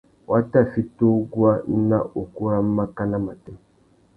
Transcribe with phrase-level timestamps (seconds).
[0.29, 1.51] Wa tà mà fiti uguá
[1.89, 3.53] ná ukú râ mákànà matê.